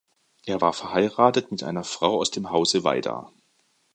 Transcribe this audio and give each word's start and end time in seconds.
Er 0.47 0.61
war 0.61 0.73
verheiratet 0.73 1.51
mit 1.51 1.61
einer 1.61 1.83
Frau 1.83 2.17
aus 2.17 2.31
dem 2.31 2.49
Hause 2.49 2.83
Weida. 2.83 3.31